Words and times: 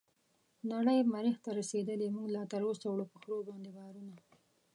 نړۍ 0.71 0.99
مريح 1.13 1.37
ته 1.45 1.49
رسيدلې 1.59 2.07
موږ 2.15 2.27
لا 2.35 2.43
تراوسه 2.51 2.85
وړو 2.89 3.05
په 3.11 3.17
خرو 3.21 3.47
باندې 3.49 3.69
بارونه 3.77 4.15